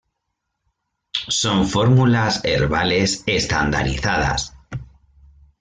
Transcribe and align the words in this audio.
Son 1.27 1.67
fórmulas 1.67 2.41
herbales 2.43 3.21
estandarizadas. 3.27 4.57